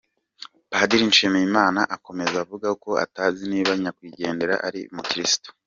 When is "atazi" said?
3.05-3.41